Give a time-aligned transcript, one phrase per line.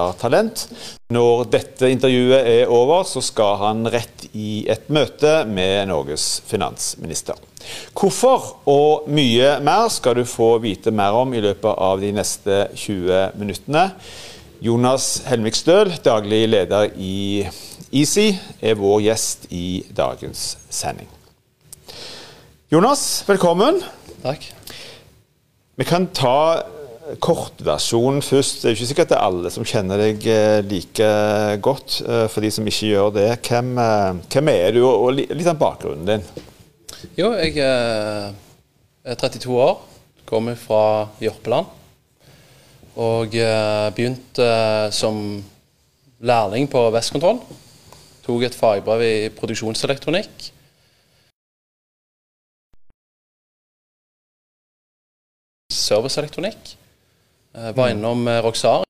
[0.00, 0.64] HR-talent.
[1.12, 7.38] Når dette intervjuet er over, så skal han rett i et møte med Norges finansminister.
[7.92, 12.66] Hvorfor og mye mer skal du få vite mer om i løpet av de neste
[12.74, 13.90] 20 minuttene.
[14.60, 17.46] Jonas Helmik Støl, daglig leder i
[17.90, 21.08] Easy, er vår gjest i dagens sending.
[22.70, 23.80] Jonas, velkommen.
[24.22, 24.44] Takk.
[25.80, 26.62] Vi kan ta
[27.18, 28.62] kortversjonen først.
[28.62, 31.08] Det er ikke sikkert det er alle som kjenner deg eh, like
[31.64, 32.00] godt.
[32.04, 35.58] Eh, for de som ikke gjør det, hvem, eh, hvem er du, og litt av
[35.60, 36.24] bakgrunnen din?
[37.16, 39.80] Jo, jeg er 32 år.
[40.28, 41.76] Kommer fra Jørpeland.
[43.00, 43.32] Og
[43.96, 44.46] begynte
[44.92, 45.16] som
[46.20, 47.40] lærling på Vestkontroll.
[48.26, 50.50] Tok et fagbrev i produksjonselektronikk.
[55.90, 56.76] serviceelektronikk.
[57.54, 57.98] Eh, var mm.
[57.98, 58.84] innom eh, Roxar.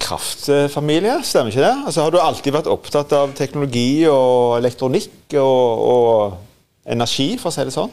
[0.00, 1.76] kraftfamilie, stemmer ikke det?
[1.86, 7.54] Altså, har du alltid vært opptatt av teknologi og elektronikk og, og energi, for å
[7.54, 7.92] si det sånn?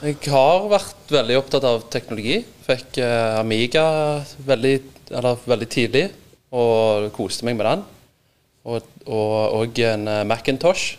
[0.00, 2.40] Jeg har vært veldig opptatt av teknologi.
[2.64, 3.84] Fikk eh, Amiga
[4.48, 4.74] veldig,
[5.12, 6.06] eller, veldig tidlig
[6.50, 7.82] og koste meg med den
[8.64, 10.96] og, og, en eh, Macintosh.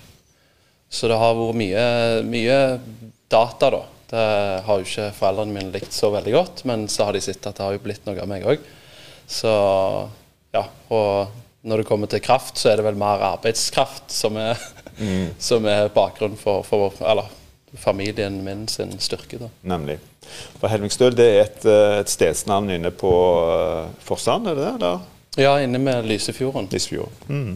[0.92, 1.84] Så det har vært mye,
[2.28, 2.60] mye
[3.32, 3.82] data, da.
[4.12, 4.24] Det
[4.66, 7.56] har jo ikke foreldrene mine likt så veldig godt, men så har de sett at
[7.56, 8.66] det har jo blitt noe av meg òg.
[9.32, 9.54] Så
[10.52, 10.66] ja.
[10.92, 11.32] Og
[11.62, 14.60] når det kommer til kraft, så er det vel mer arbeidskraft som er,
[14.98, 15.38] mm.
[15.50, 17.30] som er bakgrunnen for, for eller,
[17.80, 19.40] familien min sin styrke.
[19.40, 19.48] da.
[19.62, 19.98] Nemlig.
[20.60, 23.12] For Helmingstøl det er et, eh, et stedsnavn inne på
[23.48, 24.74] uh, Forsand, er det det?
[24.76, 25.06] Eller?
[25.40, 26.68] Ja, inne med Lysefjorden.
[26.72, 27.32] Lysefjorden.
[27.32, 27.56] Mm.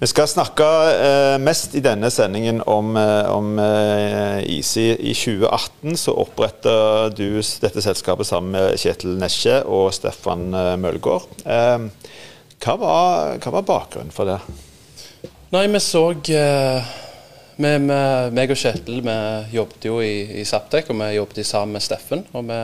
[0.00, 0.66] Vi skal snakke
[0.96, 4.94] eh, mest i denne sendingen om, eh, om eh, Easy.
[4.96, 6.72] I 2018 så oppretta
[7.12, 11.28] du dette selskapet sammen med Kjetil Nesje og Stefan eh, Mølgaard.
[11.44, 11.84] Eh,
[12.64, 14.40] hva, var, hva, var, bakgrunnen for det?
[15.52, 16.90] Nei, vi så eh,
[17.60, 17.92] med,
[18.32, 19.20] meg og Kjetil vi
[19.52, 22.24] jobbet jo i, i Saptek, og vi jobbet sammen med Steffen.
[22.32, 22.62] Og vi,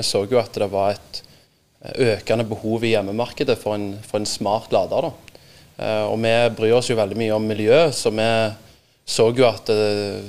[0.00, 1.26] vi så jo at det var et
[2.10, 5.12] økende behov i hjemmemarkedet for en, for en smart lader.
[5.12, 5.31] Da.
[5.78, 8.28] Eh, og vi bryr oss jo veldig mye om miljø, så vi
[9.08, 10.22] så jo at det,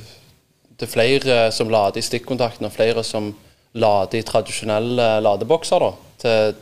[0.80, 3.32] det er flere som lader i stikkontakten, og flere som
[3.74, 5.84] lader i tradisjonelle ladebokser.
[5.84, 5.92] Da,
[6.24, 6.56] til,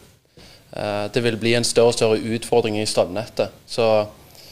[0.74, 3.54] eh, det vil bli en større og større utfordring i strømnettet.
[3.68, 3.88] Så,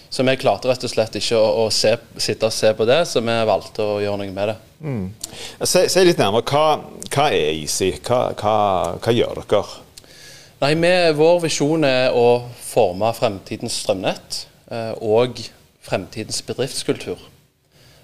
[0.09, 3.03] så vi klarte rett og slett ikke å, å se, sitte og se på det,
[3.09, 4.57] så vi valgte å gjøre noe med det.
[4.79, 5.05] Mm.
[5.67, 6.45] Si, litt nærmere.
[6.47, 6.79] Hva,
[7.11, 7.91] hva er Easy?
[7.99, 8.57] Hva, hva,
[9.03, 9.63] hva gjør dere?
[10.59, 15.37] Nei, med, Vår visjon er å forme fremtidens strømnett eh, og
[15.87, 17.21] fremtidens bedriftskultur.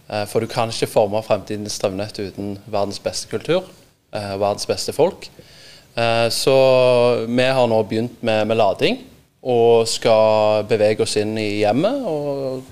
[0.08, 4.96] Eh, for du kan ikke forme fremtidens strømnett uten verdens beste kultur, og verdens beste
[4.96, 5.28] folk.
[6.00, 6.56] Eh, så
[7.28, 9.02] vi har nå begynt med, med, lading,
[9.44, 12.64] og skal bevege oss inn i hjemmet og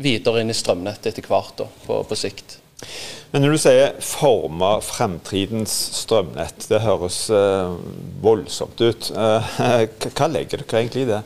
[0.00, 2.56] videre inn i strømnettet etter hvert da, på, på sikt.
[3.30, 7.76] Men når du sier 'forme fremtidens strømnett', det høres eh,
[8.22, 9.10] voldsomt ut.
[9.20, 9.86] Uh,
[10.16, 11.20] hva legger dere egentlig i det?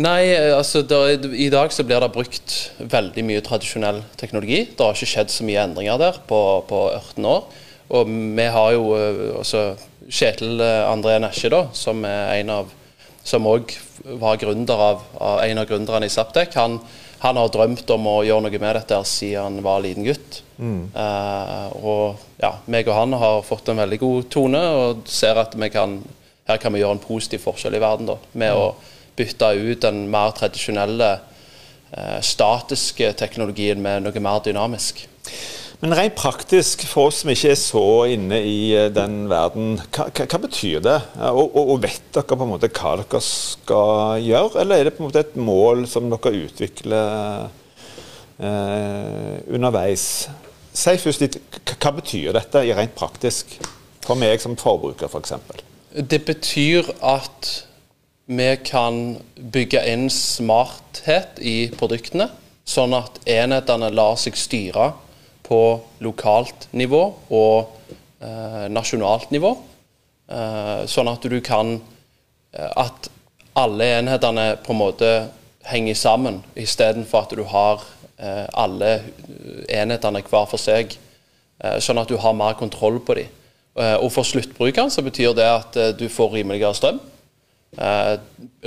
[0.00, 4.68] Nei, altså der, I dag så blir det brukt veldig mye tradisjonell teknologi.
[4.70, 7.42] Det har ikke skjedd så mye endringer der på, på 18 år.
[7.90, 8.06] Og
[8.38, 9.64] vi har jo uh, også
[10.10, 12.70] Kjetil André Nesje, da, som er en av
[13.26, 13.74] som òg
[14.20, 16.54] var gründer av, av, en av gründerne i Saptek.
[16.56, 16.78] Han,
[17.20, 20.40] han har drømt om å gjøre noe med dette siden han var liten gutt.
[20.56, 20.86] Mm.
[20.94, 25.52] Uh, og ja, meg og han har fått en veldig god tone og ser at
[25.52, 25.98] vi kan,
[26.48, 28.60] her kan vi gjøre en positiv forskjell i verden da, med mm.
[28.64, 31.10] å bytte ut den mer tradisjonelle,
[31.92, 35.04] uh, statiske teknologien med noe mer dynamisk.
[35.80, 40.10] Men rent praktisk, for oss som ikke er så inne i eh, den verden, hva,
[40.12, 40.98] hva, hva betyr det?
[41.30, 44.94] Og, og, og, vet dere på en måte hva dere skal gjøre, eller er det
[44.98, 47.48] på en måte et mål som dere utvikler
[48.44, 50.04] eh, underveis?
[50.76, 51.40] Si først litt,
[51.72, 53.56] hva betyr dette i rent praktisk,
[54.04, 55.36] for meg som forbruker f.eks.?
[55.48, 55.64] For
[56.12, 57.54] det betyr at
[58.30, 62.28] vi kan bygge inn smarthet i produktene,
[62.68, 64.92] sånn at enhetene lar seg styre
[65.50, 67.02] på lokalt nivå
[67.34, 67.72] og
[68.22, 69.56] eh, nasjonalt nivå.
[70.30, 71.74] Eh, sånn at du kan
[72.54, 73.10] eh, At
[73.58, 75.10] alle enhetene på en måte
[75.66, 77.82] henger sammen, istedenfor at du har
[78.16, 78.92] eh, alle
[79.68, 80.94] enhetene hver for seg.
[81.58, 83.36] Eh, sånn at du har mer kontroll på dem.
[83.74, 87.06] Eh, og for sluttbrukeren så betyr det at du får rimeligere strøm.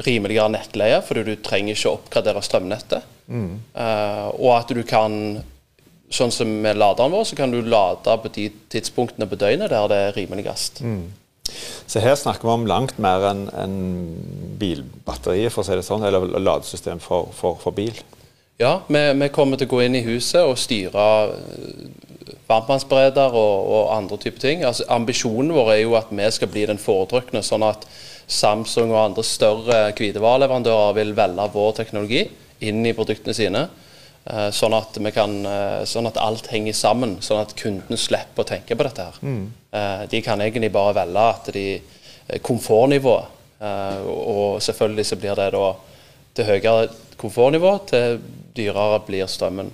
[0.05, 3.09] rimeligere nettleie, fordi du trenger ikke å oppgradere strømnettet.
[3.27, 3.59] Mm.
[4.39, 5.43] og at du kan
[6.13, 9.89] sånn som med laderen vår, så kan du lade på de tidspunktene på døgnet der
[9.89, 10.83] det er rimeligst.
[10.85, 11.11] Mm.
[11.89, 13.77] Så her snakker vi om langt mer enn en
[14.59, 17.97] bilbatteriet, for å si det sånn, eller ladesystem for, for, for bil?
[18.61, 23.55] Ja, vi, vi, kommer til å gå inn i huset og styre eh, varmtvannsbereder og,
[23.65, 24.63] og, andre typer ting.
[24.67, 27.87] Altså, ambisjonen vår er jo at vi skal bli den foretrukne, sånn at
[28.23, 32.21] Samsung og andre større hvitevareleverandører vil velge vår teknologi
[32.63, 33.65] inn i produktene sine.
[34.23, 38.47] Eh, sånn at, kan, eh, sånn at, alt henger sammen, sånn at kunden slipper å
[38.47, 39.03] tenke på dette.
[39.03, 39.19] her.
[39.21, 39.51] Mm.
[40.07, 41.81] De kan egentlig bare velge at de
[42.45, 43.25] komfortnivået,
[44.05, 45.73] og selvfølgelig så blir det da
[46.35, 48.19] til høyere komfortnivå, til
[48.55, 49.71] dyrere blir strømmen.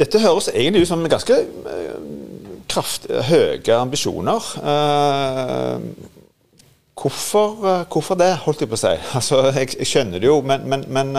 [0.00, 1.36] Dette høres egentlig ut som ganske
[2.66, 4.40] kraft, høye ambisjoner.
[6.96, 8.96] Hvorfor, hvorfor, det, holdt jeg på å si?
[9.20, 11.12] Altså, jeg, jeg skjønner det jo, men, men, men,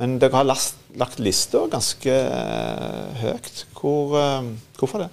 [0.00, 2.14] men dere har last, lagt lista ganske
[3.20, 3.64] høyt.
[3.76, 4.16] Hvor,
[4.80, 5.10] hvorfor det?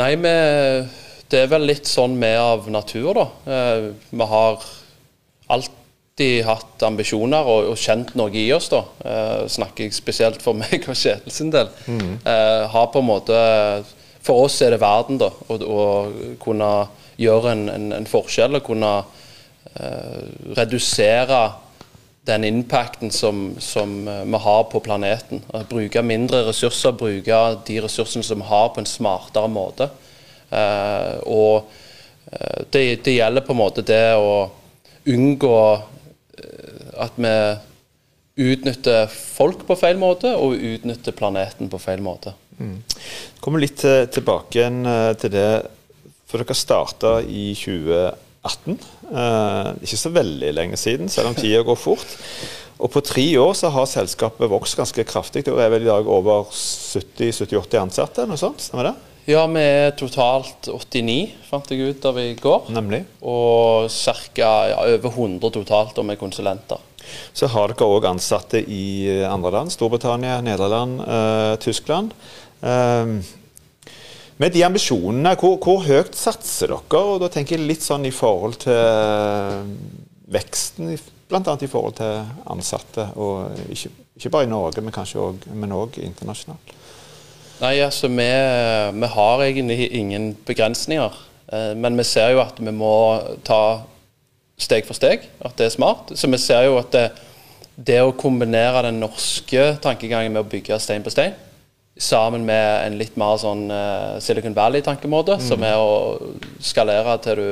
[0.00, 0.32] Nei, vi,
[1.30, 3.26] det er vel litt sånn vi av natur, da.
[4.10, 4.64] vi har
[6.14, 8.68] alltid hatt ambisjoner og, og, kjent noe i oss.
[8.72, 11.70] da, eh, Snakker jeg spesielt for meg og Kjetil sin del.
[11.86, 12.20] Mm.
[12.24, 13.34] Eh, har på en måte,
[14.24, 15.28] For oss er det verden, da.
[15.28, 16.70] Å kunne
[17.20, 18.92] gjøre en, en, en, forskjell og kunne
[19.76, 20.22] eh,
[20.56, 21.42] redusere
[22.24, 25.42] den impacten som, som, eh, vi har på planeten.
[25.68, 29.90] Bruke mindre ressurser, bruke de ressursene som vi har, på en smartere måte.
[30.50, 31.68] Eh, og
[32.32, 34.48] eh, det, det gjelder på en måte det å
[35.04, 35.58] unngå
[37.04, 37.30] at vi
[38.54, 42.32] utnytter folk på feil måte, og utnytter planeten på feil måte.
[42.58, 42.78] Mm.
[43.42, 44.66] Kommer litt tilbake
[45.20, 45.48] til det,
[46.30, 48.23] for dere starta i 2018.
[48.44, 52.14] Eh, ikke så veldig lenge siden, selv om tida går fort.
[52.82, 55.44] Og på tre år så har selskapet vokst ganske kraftig.
[55.46, 58.26] Det er vel i dag over 70-80 ansatte?
[58.28, 58.94] noe sånt, stemmer det?
[59.30, 62.66] Ja, vi er totalt 89, fant jeg ut av i går.
[62.76, 63.04] Nemlig.
[63.24, 64.50] Og ca.
[64.68, 66.82] Ja, over 100 totalt og med konsulenter.
[67.32, 69.72] Så har dere òg ansatte i andre land.
[69.72, 72.12] Storbritannia, Nederland, eh, Tyskland.
[72.60, 73.16] Eh,
[74.42, 77.02] med de ambisjonene, hvor, hvor, høyt satser dere?
[77.02, 79.60] Og da tenker jeg litt sånn i forhold til eh,
[80.34, 80.94] veksten,
[81.30, 81.54] bl.a.
[81.54, 83.06] i forhold til ansatte.
[83.14, 86.74] Og ikke, ikke bare i Norge, men kanskje òg internasjonalt.
[87.62, 88.26] Nei, altså vi,
[88.98, 91.20] vi, har egentlig ingen begrensninger.
[91.52, 92.94] Eh, men vi ser jo at vi må
[93.46, 93.62] ta
[94.58, 96.10] steg for steg, at det er smart.
[96.18, 97.06] Så vi ser jo at det,
[97.74, 101.38] det å kombinere den norske tankegangen med å bygge stein på stein,
[101.96, 105.46] sammen med en litt mer sånn uh, Silicon Valley-tankemåte, mm.
[105.46, 106.16] som er å
[106.62, 107.48] skalere til du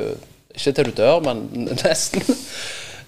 [0.53, 1.47] Ikke til du dør, men
[1.85, 2.27] nesten.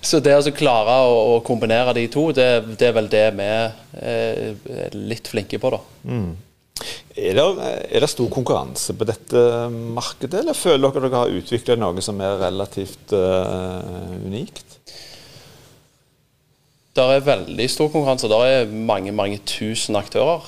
[0.05, 4.97] Så det å klare å, kombinere de to, det, det, er vel det vi er
[4.97, 5.81] litt flinke på, da.
[6.05, 6.35] Mm.
[7.15, 7.45] Er det,
[7.95, 12.21] er det, stor konkurranse på dette markedet, eller føler dere dere har utviklet noe som
[12.21, 14.77] er relativt uh, unikt?
[16.95, 18.31] Det er veldig stor konkurranse.
[18.31, 20.45] Det er mange mange tusen aktører.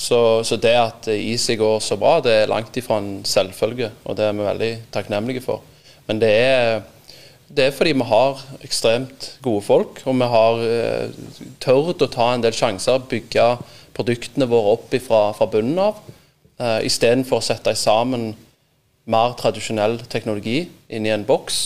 [0.00, 3.90] Så, så, det at Easy går så bra, det er langt ifra en selvfølge.
[4.08, 5.60] Og det er vi veldig takknemlige for.
[6.08, 6.80] Men det er,
[7.52, 11.18] det er fordi vi har ekstremt gode folk, og vi har uh,
[11.60, 13.50] tørt å ta en del sjanser, bygge
[13.96, 16.00] produktene våre opp fra, fra bunnen av,
[16.62, 18.32] uh, istedenfor å sette sammen
[19.10, 21.60] mer tradisjonell teknologi inn i en boks.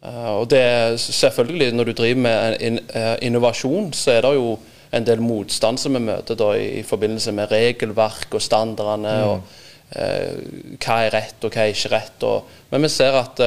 [0.00, 4.34] Uh, og det er selvfølgelig, Når du driver med in, uh, innovasjon, så er det
[4.34, 4.56] jo
[4.90, 9.16] en del motstand som vi møter da, i, i, forbindelse med regelverk og standardene.
[9.18, 9.28] Mm.
[9.28, 12.28] og eh, Hva er rett og hva er ikke rett.
[12.28, 13.42] Og, men vi ser at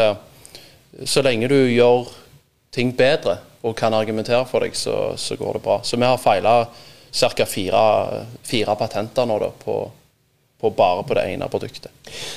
[1.08, 2.10] så lenge du gjør
[2.74, 5.80] ting bedre og kan argumentere for deg, så, så går det bra.
[5.86, 6.56] Så vi har feila
[7.12, 7.46] ca.
[7.46, 7.82] Fire,
[8.48, 9.76] fire, patenter nå da, på,
[10.62, 11.92] på, bare på det ene produktet.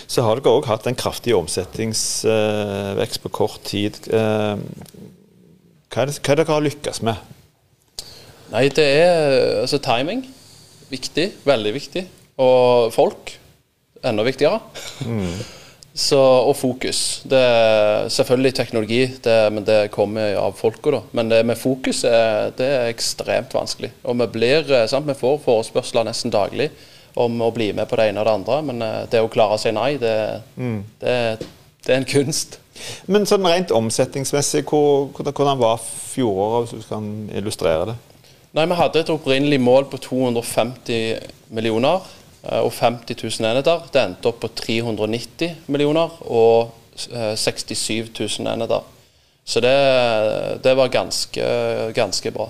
[0.06, 4.00] Så har dere òg hatt en kraftig omsetningsvekst på kort tid.
[4.11, 4.56] Eh,
[5.94, 7.32] hva er det, hva er det dere har lykkes med?
[8.53, 10.25] Nei, det er altså timing.
[10.91, 11.31] Viktig.
[11.47, 12.05] Veldig viktig.
[12.43, 13.35] Og folk.
[14.05, 14.61] Enda viktigere.
[15.07, 15.39] Mm.
[15.95, 17.23] Så, og fokus.
[17.31, 20.91] Det er selvfølgelig teknologi, det, men det kommer av folka.
[20.91, 21.01] da.
[21.13, 23.93] Men det med fokus er, det er ekstremt vanskelig.
[24.03, 26.71] Og vi blir, eh, sant, vi får forespørsler nesten daglig
[27.15, 28.59] om å bli med på det ene og det andre.
[28.67, 30.17] Men eh, det å klare å si nei, det,
[30.59, 30.81] mm.
[31.01, 31.17] det,
[31.87, 32.59] det er en kunst.
[33.07, 37.07] Men sånn rent omsetningsmessig, hvordan var fjoråret, hvis du kan
[37.39, 37.97] illustrere det?
[38.54, 41.18] Nei, Vi hadde et opprinnelig mål på 250
[41.50, 42.04] millioner.
[42.44, 43.87] Eh, og 50 000 enheter.
[43.92, 48.84] Det endte opp på 390 millioner og 67 eh, 000 enheter.
[49.44, 49.75] Så det,
[50.64, 51.49] det var ganske,
[51.96, 52.46] ganske bra.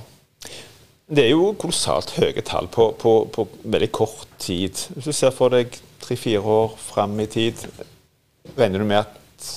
[1.09, 4.77] Det er jo kolossalt høye tall på, på, på veldig kort tid.
[4.95, 7.65] Hvis du ser for deg tre-fire år fram i tid,
[8.59, 9.51] regner du med at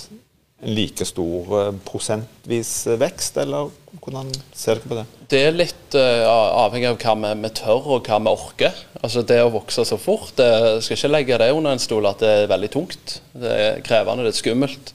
[0.65, 3.69] like stor eh, prosentvis vekst, eller
[4.01, 5.05] hvordan ser dere på det?
[5.29, 6.23] Det er litt uh,
[6.63, 8.79] avhengig av hva vi, vi, tør og hva vi orker.
[9.01, 12.23] Altså Det å vokse så fort, det skal ikke legge det under en stol at
[12.23, 13.19] det er veldig tungt.
[13.37, 14.93] Det er krevende, det er skummelt.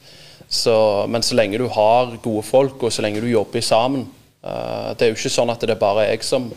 [0.52, 0.74] Så,
[1.08, 4.02] men så lenge du har gode folk, og så lenge du jobber sammen
[4.44, 6.50] uh, Det er jo ikke sånn at det er bare jeg som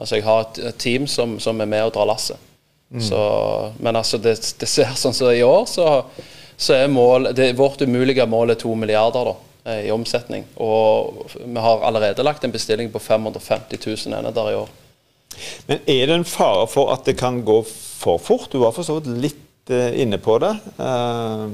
[0.00, 2.46] Altså Jeg har et team som, som, er med og drar lasset.
[2.90, 3.04] Mm.
[3.84, 5.84] men altså det, det ser sånn som så i år, så
[6.60, 10.44] så er mål, det, vårt umulige mål er to milliarder da, eh, i omsetning.
[10.60, 14.74] Og vi har allerede lagt en bestilling på 550 000 enheter i år.
[15.70, 18.50] Men er det en fare for at det kan gå for fort?
[18.52, 20.52] Du var for så vidt litt uh, inne på det.
[20.76, 21.48] Uh...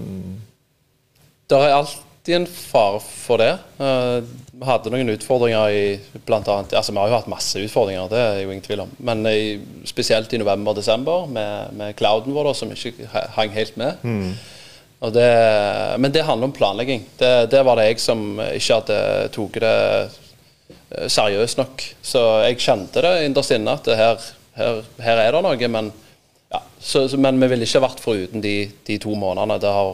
[1.47, 3.53] Det er alltid en fare for det.
[3.79, 5.85] Vi hadde noen utfordringer i
[6.27, 8.91] blant annet, altså Vi har jo hatt masse utfordringer, det er jo ingen tvil om.
[8.99, 14.03] Men i, spesielt i november-desember med, med clouden vår, da, som ikke hang helt med.
[14.03, 14.35] Mm.
[14.99, 17.05] Det, men det handler om planlegging.
[17.19, 19.01] Det, det, var det jeg som ikke hadde
[19.35, 21.85] tatt det eh, seriøst nok.
[22.03, 24.25] Så jeg kjente det innerst inne at her,
[24.57, 25.71] her, her, er det noe.
[25.77, 25.93] Men,
[26.53, 28.57] ja, så, men vi ville ikke vært foruten de,
[28.89, 29.61] de to månedene.
[29.61, 29.93] Det har,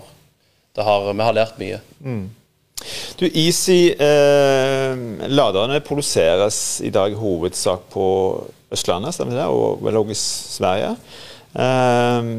[0.79, 1.83] det har, vi har lært mye.
[2.07, 2.25] Mm.
[3.19, 8.07] Du, Easy, eh, laderne produseres i dag hovedsak på
[8.73, 9.51] Østlandet, stemmer det?
[9.51, 10.95] Og vel også i Sverige.
[11.59, 12.37] Eh,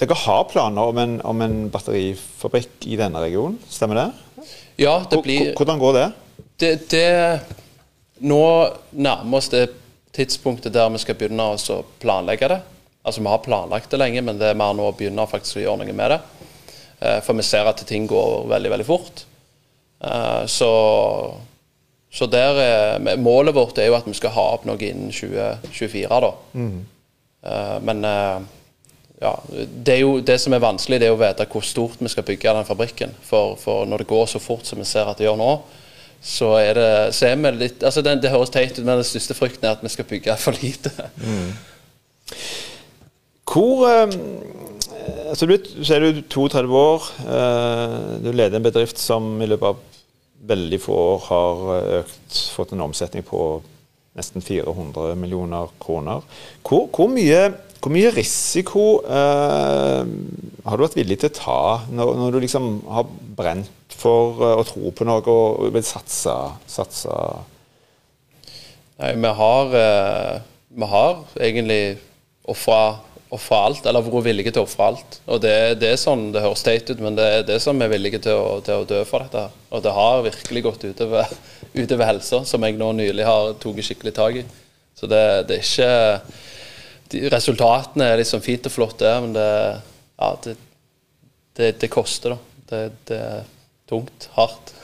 [0.00, 4.08] dere har planer om en, om en, batterifabrikk i denne regionen, stemmer det?
[4.80, 5.52] Ja, det blir...
[5.58, 6.08] Hvordan går det?
[6.60, 7.06] det, det
[8.20, 8.42] nå
[8.90, 9.68] nærmer oss det
[10.16, 12.60] tidspunktet der vi skal begynne å planlegge det.
[13.06, 15.64] Altså Vi har planlagt det lenge, men det er mer nå å begynne faktisk å
[15.64, 16.20] gjøre noe med det.
[17.00, 19.24] Eh, for vi ser at ting går veldig, veldig fort.
[20.04, 20.70] Eh, så,
[22.12, 26.20] så der er, målet vårt er jo at vi skal ha opp noe innen 2024,
[26.26, 26.32] da.
[26.52, 26.80] Mm.
[27.40, 28.04] Eh, men
[29.20, 29.34] ja,
[29.84, 32.54] det, jo, det, som er vanskelig, det er å vite hvor stort vi skal bygge
[32.56, 33.12] den fabrikken.
[33.26, 35.50] For, for når det går så fort som vi ser at det gjør nå,
[36.24, 39.36] så er det, så er litt altså det, det, høres teit ut, men den største
[39.36, 40.92] frykten er at vi skal bygge for lite.
[41.20, 41.52] Mm.
[43.50, 44.16] Hvor eh,
[45.28, 47.08] altså du, Så er du 32 år.
[47.20, 49.80] Eh, du leder en bedrift som i løpet av
[50.50, 51.66] veldig få år har
[52.00, 53.60] økt, fått en omsetning på
[54.16, 56.24] nesten 400 millioner kroner.
[56.64, 57.50] Hvor, hvor mye
[57.80, 60.08] hvor mye risiko eh,
[60.66, 63.06] har du vært villig til å ta når, når, du liksom har
[63.38, 66.34] brent for uh, å tro på noe og vil satse?
[66.68, 67.14] satse?
[69.00, 70.34] Nei, vi har, eh,
[70.76, 71.80] vi har egentlig
[72.50, 72.98] ofra
[73.56, 75.18] alt, eller vært villige til å ofre alt.
[75.30, 77.92] Og det, det, er sånn, det høres teit ut, men det er det som er
[77.92, 79.46] villige til å, til å, dø for dette.
[79.46, 79.66] her.
[79.72, 81.32] Og det har virkelig gått utover,
[81.80, 84.46] utover helsa, som jeg nå nylig har tatt skikkelig tak i.
[85.00, 85.92] Så det, det er ikke
[87.10, 89.48] de, resultatene er liksom fint og flott, der, men det,
[90.20, 90.56] ja, det,
[91.58, 92.64] det, det koster, da.
[92.70, 93.48] Det, det, er
[93.90, 94.28] tungt.
[94.36, 94.74] Hardt.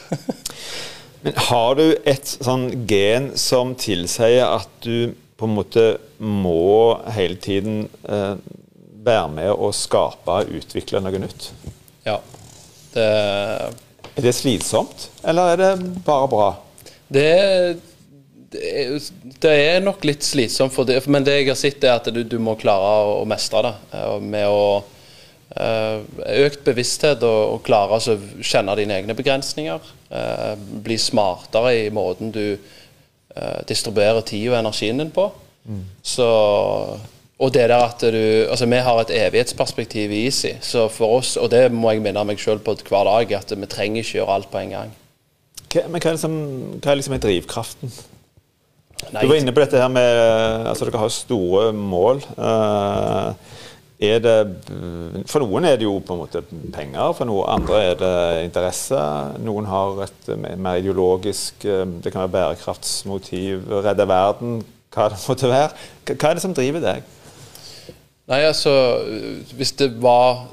[1.22, 5.86] men har du et sånn gen som tilsier at du på en måte
[6.18, 8.34] må hele tiden eh,
[9.06, 11.50] være med å skape og utvikle noe nytt?
[12.06, 12.18] Ja.
[12.94, 13.06] Det
[14.16, 15.72] er det slitsomt, eller er det
[16.06, 16.46] bare bra?
[17.12, 17.76] Det er
[18.50, 22.22] det er nok litt slitsomt, for det, men det jeg har sett, er at du,
[22.24, 23.72] du må klare å, å mestre det.
[23.98, 25.98] Eh, med å uh,
[26.44, 29.90] Økt bevissthet og, og klare å kjenne dine egne begrensninger.
[30.12, 32.46] Uh, bli smartere i måten du
[33.68, 35.26] distribuerer tid og energien din på.
[35.68, 35.82] Mm.
[36.00, 36.24] Så
[37.36, 41.34] og det der at du, altså Vi har et evighetsperspektiv i Easy, så for oss,
[41.36, 44.38] og det må jeg minne meg sjøl på hver dag, at vi trenger ikke gjøre
[44.38, 44.94] alt på en gang.
[45.74, 46.36] men hva er, liksom,
[46.80, 47.92] hva er liksom drivkraften?
[49.12, 49.22] Nei.
[49.22, 52.22] Du var inne på dette her med altså Dere har store mål.
[52.38, 53.34] Uh,
[53.96, 54.34] er det,
[55.24, 56.42] for noen er det jo på en måte
[56.74, 58.98] penger, for noen andre er det interesse.
[59.40, 64.58] Noen har et mer ideologisk eh, Det kan være bærekraftsmotiv, redde verden,
[64.92, 65.70] hva det måtte være.
[66.10, 67.08] Hva er det som driver deg?
[68.26, 68.74] Nei, altså
[69.54, 70.44] Hvis det var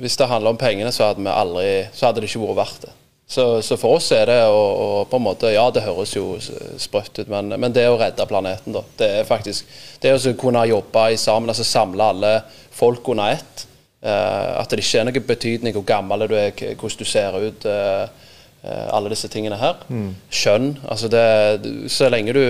[0.00, 2.96] Hvis det handler om pengene, så hadde, aldri, så hadde det ikke vært verdt det.
[3.26, 6.34] Så, så, for oss er det å, på en måte Ja, det høres jo
[6.80, 8.82] sprøtt ut, men, men, det å redde planeten, da.
[8.98, 9.68] Det er faktisk
[10.02, 12.32] Det å kunne jobbe sammen, altså samle alle
[12.72, 13.66] folk under ett.
[14.02, 17.66] Eh, at det ikke er noen betydning hvor gammel du er, hvordan du ser ut.
[17.70, 18.30] Eh,
[18.64, 19.84] eh, alle disse tingene her.
[19.88, 20.10] Mm.
[20.30, 20.72] Skjønn.
[20.90, 22.44] Altså det Så lenge du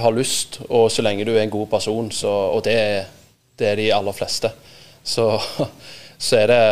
[0.00, 3.04] har lyst, og så lenge du er en god person, så, og det,
[3.60, 4.48] det er de aller fleste,
[5.04, 5.26] så
[6.18, 6.62] så er det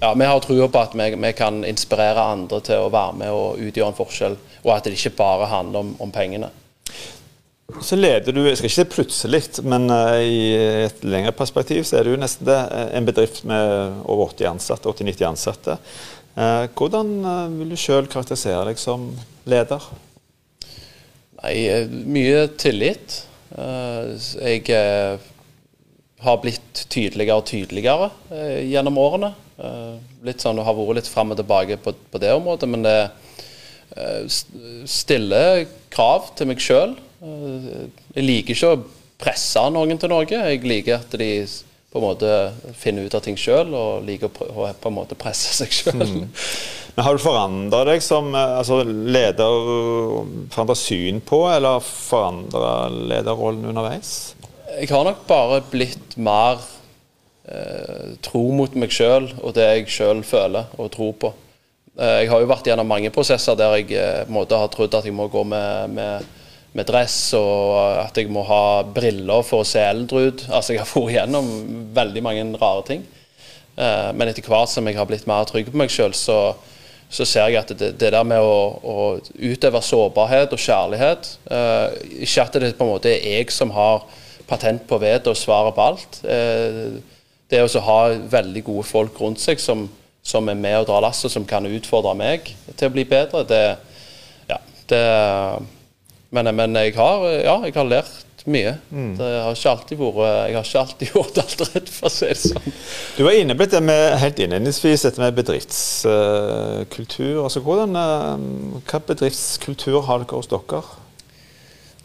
[0.00, 3.32] Ja, vi har trua på at vi, vi, kan inspirere andre til å være med
[3.34, 6.50] og utgjøre en forskjell, og at det ikke bare handler om, om pengene.
[7.82, 10.52] Så leder du, jeg skal ikke si plutselig, men uh, i
[10.86, 12.58] et lengre perspektiv så er du nesten det,
[12.94, 15.78] en bedrift med over 80 ansatte, 80-90 ansatte.
[16.36, 17.10] Uh, hvordan
[17.56, 19.08] vil du sjøl karakterisere deg som
[19.50, 19.88] leder?
[21.42, 21.56] Nei,
[22.06, 23.22] mye tillit.
[23.56, 24.62] jeg
[26.26, 28.10] har blitt tydeligere og tydeligere
[28.66, 29.32] gjennom årene.
[30.26, 32.98] litt sånn, Har vært litt fram og tilbake på, på det området, men det
[34.90, 38.82] stiller krav til meg sjøl jeg liker ikke å
[39.20, 40.26] presse noen til noe.
[40.28, 41.30] Jeg liker at de
[41.92, 42.30] på en måte
[42.76, 46.02] finner ut av ting sjøl, og liker å på en måte presse seg sjøl.
[46.02, 46.26] Mm.
[46.96, 49.56] Men Har du forandra deg som eh, altså, leder,
[50.52, 54.35] forandra syn på, eller forandra lederrollen underveis?
[54.66, 56.60] Jeg har nok bare blitt mer
[57.48, 61.32] eh, tro mot meg sjøl og det jeg sjøl føler og tror på.
[61.96, 65.06] Eh, jeg har jo vært gjennom mange prosesser der jeg eh, måte har trodd at
[65.06, 66.34] jeg må gå med, med
[66.76, 70.42] med dress, og at jeg må ha briller for å se eldre ut.
[70.50, 71.50] Altså, jeg har vært igjennom
[71.96, 73.04] veldig mange rare ting.
[73.76, 76.38] Eh, men etter hvert som jeg har blitt mer trygg på meg sjøl, så,
[77.08, 81.98] så, ser jeg at det, det der med å, å, utøve sårbarhet og kjærlighet eh,
[82.26, 84.06] Ikke at det på en måte er jeg som har
[84.48, 86.20] patent på vettet og svaret på alt.
[86.24, 86.98] Eh,
[87.50, 88.00] det å ha
[88.30, 89.86] veldig gode folk rundt seg som,
[90.26, 93.64] som er med og drar lasset, som kan utfordre meg til å bli bedre, det,
[94.50, 94.58] ja,
[94.90, 95.02] det
[96.34, 98.74] men, men jeg, har, ja, jeg har lært mye.
[98.90, 99.16] Mm.
[99.18, 102.26] Det har ikke alltid vært, jeg har ikke alltid gjort alt rett, for å si
[102.30, 102.76] det sånn.
[103.16, 107.34] Du var inne på dette med, helt innledningsvis dette med bedriftskultur.
[107.44, 108.36] Altså, hvordan, uh,
[108.86, 110.82] hva bedriftskultur har dere hos dere?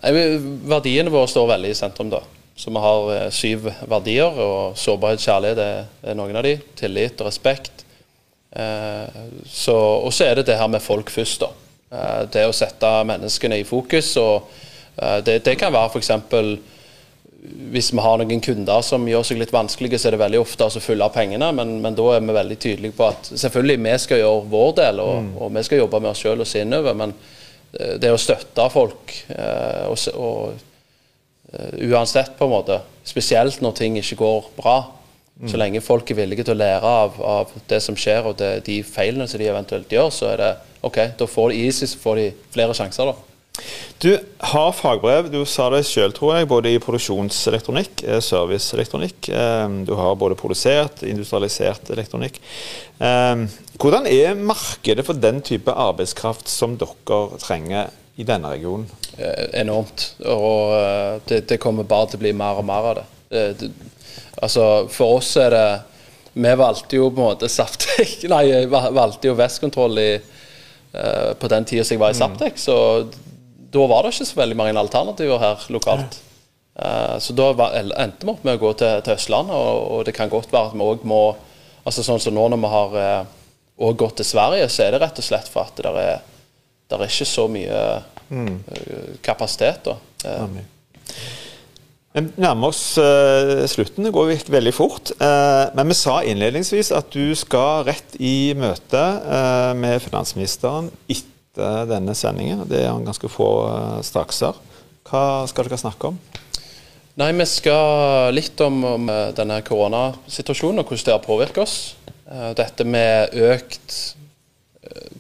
[0.01, 2.09] Verdiene våre står veldig i sentrum.
[2.09, 2.23] da.
[2.55, 6.57] Så Vi har uh, syv verdier, og sårbarhet, kjærlighet er, noen av de.
[6.79, 7.85] Tillit og respekt.
[9.47, 11.45] Så, og så er det det her med folk først.
[11.45, 11.53] da.
[11.91, 14.13] Eh, det å sette menneskene i fokus.
[14.21, 14.47] og
[14.95, 16.11] eh, Det, det kan være f.eks.
[17.73, 20.69] hvis vi har noen kunder som gjør seg litt vanskelige, så er det veldig ofte
[20.69, 23.97] å fylle av pengene, men, men, da er vi veldig tydelige på at selvfølgelig vi
[24.05, 25.31] skal gjøre vår del, og, mm.
[25.41, 26.95] og vi skal jobbe med oss sjøl og se innover.
[27.03, 27.39] Men eh,
[27.71, 29.13] det å støtte folk
[29.88, 30.57] og, og,
[31.79, 34.75] uansett, på en måte, spesielt når ting ikke går bra,
[35.39, 35.49] mm.
[35.51, 38.51] så lenge folk er villige til å lære av, av det som skjer og det,
[38.67, 40.51] de feilene som de eventuelt gjør, så er det
[40.88, 43.30] OK, da får de så får de flere sjanser, da.
[44.01, 49.29] Du har fagbrev, du sa det sjøl, tror jeg, både i produksjonselektronikk, eh, serviceelektronikk.
[49.29, 52.39] Eh, du har både produsert, industrialisert elektronikk.
[52.97, 53.45] Eh,
[53.77, 58.89] hvordan er markedet for den type arbeidskraft som dere trenger i denne regionen?
[59.53, 60.15] Enormt.
[60.25, 63.07] Og det, det kommer bare til å bli mer og mer av det.
[63.29, 63.71] det, det
[64.41, 65.65] altså, for oss er det
[66.33, 70.11] Vi valgte jo på en måte Saftek Nei, valgte jo Vestkontroll i
[70.91, 72.57] på den tida jeg var i Saptek.
[72.59, 72.75] Så
[73.71, 76.19] da var det ikke så veldig mange alternativer her lokalt.
[76.75, 80.03] Uh, så da var, endte vi opp med å gå til, til Østlandet, og, og,
[80.07, 81.23] det kan godt være at vi òg må
[81.81, 85.17] altså Sånn som nå når vi har uh, gått til Sverige, så er det rett
[85.17, 86.19] og slett for at det er,
[86.86, 87.79] det er ikke så mye
[88.29, 88.57] mm.
[89.25, 89.89] kapasitet.
[89.89, 89.95] da.
[92.12, 94.05] Vi nærmer oss uh, slutten.
[94.05, 95.13] Det går veldig fort.
[95.15, 101.29] Uh, men vi sa innledningsvis at du skal rett i møte uh, med finansministeren etter
[101.89, 102.65] denne sendingen.
[102.69, 103.50] Det er ganske få
[104.06, 104.58] strakser.
[105.08, 106.19] Hva skal dere snakke om?
[107.19, 111.78] Nei, Vi skal litt om, om denne koronasituasjonen og hvordan det har påvirket oss.
[112.56, 113.97] Dette med økt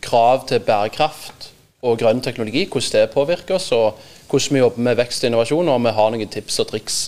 [0.01, 1.49] krav til bærekraft
[1.81, 3.71] og grønn teknologi, hvordan det påvirker oss.
[3.71, 3.99] og
[4.31, 6.99] hvordan vi jobber med vekst og innovasjon, og om vi har noen tips og triks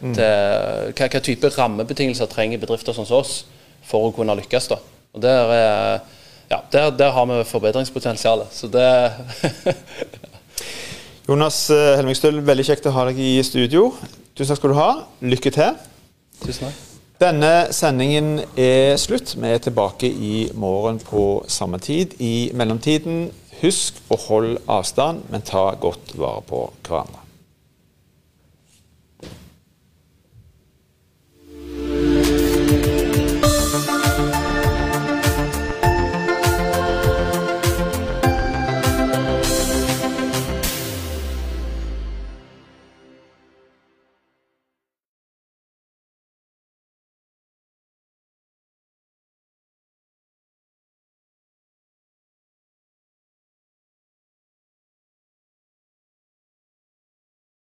[0.00, 0.14] mm.
[0.16, 3.44] til hva, hva, type rammebetingelser trenger bedrifter som oss
[3.86, 4.68] for å kunne lykkes.
[4.72, 4.80] da.
[5.14, 5.52] Og Der,
[6.52, 8.46] ja, der, der har vi forbedringspotensial.
[8.52, 9.12] Så det
[11.28, 13.88] Jonas eh, Helmingstøl, veldig kjekt å ha deg i studio.
[14.36, 14.88] Tusen takk skal du ha.
[15.24, 15.78] Lykke til.
[16.42, 16.88] Tusen takk.
[17.22, 19.36] Denne sendingen er slutt.
[19.38, 22.18] Vi er tilbake i morgen på samme tid.
[22.18, 23.28] I mellomtiden
[23.62, 27.21] Husk å holde avstand, men ta godt vare på hverandre.